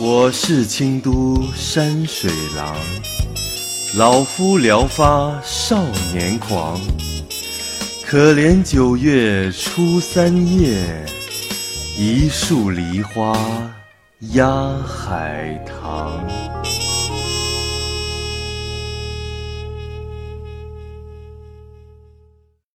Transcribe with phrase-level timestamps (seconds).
[0.00, 2.76] 我是清都山水郎，
[3.96, 5.82] 老夫聊发少
[6.14, 6.80] 年狂。
[8.06, 11.04] 可怜九月初三夜，
[11.98, 13.36] 一树梨花
[14.20, 14.46] 压
[14.86, 16.57] 海棠。